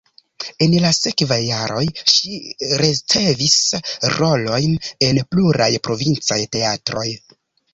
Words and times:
En 0.67 0.71
la 0.83 0.89
sekvaj 0.99 1.37
jaroj 1.47 1.83
ŝi 2.13 2.39
ricevis 2.83 3.59
rolojn 4.15 4.75
en 5.09 5.21
pluraj 5.35 5.71
provincaj 5.91 6.41
teatroj. 6.57 7.07